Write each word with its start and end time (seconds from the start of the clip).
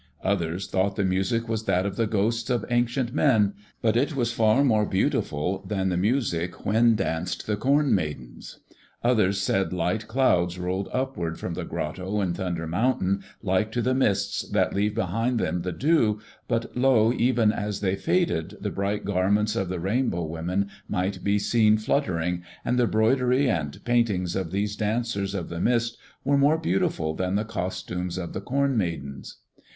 Others 0.23 0.65
thought 0.65 0.95
the 0.95 1.03
music 1.03 1.47
was 1.47 1.65
that 1.65 1.85
of 1.85 1.95
the 1.95 2.07
ghosts 2.07 2.49
of 2.49 2.65
ancient 2.71 3.13
men, 3.13 3.53
but 3.83 3.95
it 3.95 4.15
was 4.15 4.33
far 4.33 4.63
more 4.63 4.83
beautiful 4.83 5.63
than 5.63 5.89
the 5.89 5.95
music 5.95 6.65
when 6.65 6.95
danced 6.95 7.45
the 7.45 7.55
Corn 7.55 7.93
Maidens. 7.93 8.57
Others 9.03 9.39
said 9.41 9.71
light 9.71 10.07
clouds 10.07 10.57
rolled 10.57 10.89
upward 10.91 11.37
from 11.37 11.53
the 11.53 11.65
grotto 11.65 12.19
in 12.19 12.33
Thunder 12.33 12.65
Mountain 12.65 13.21
like 13.43 13.71
to 13.73 13.83
the 13.83 13.93
mists 13.93 14.41
that 14.49 14.73
leave 14.73 14.95
behind 14.95 15.39
them 15.39 15.61
the 15.61 15.71
dew, 15.71 16.19
but 16.47 16.75
lo! 16.75 17.13
even 17.13 17.51
as 17.51 17.79
they 17.81 17.95
faded 17.95 18.57
the 18.59 18.71
bright 18.71 19.05
garments 19.05 19.55
of 19.55 19.69
the 19.69 19.79
Rainbow 19.79 20.23
women 20.23 20.67
might 20.89 21.23
be 21.23 21.37
seen 21.37 21.77
fluttering, 21.77 22.41
and 22.65 22.79
the 22.79 22.87
broidery 22.87 23.47
and 23.47 23.85
paintings 23.85 24.35
of 24.35 24.49
these 24.49 24.75
dancers 24.75 25.35
of 25.35 25.49
the 25.49 25.61
mist 25.61 25.95
were 26.23 26.39
more 26.39 26.57
beautiful 26.57 27.13
than 27.13 27.35
the 27.35 27.45
costumes 27.45 28.17
of 28.17 28.33
the 28.33 28.41
Corn 28.41 28.75
Maidens. 28.75 29.37